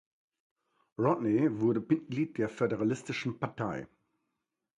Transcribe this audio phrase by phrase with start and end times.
[0.97, 3.87] Rodney wurde Mitglied der Föderalistischen Partei.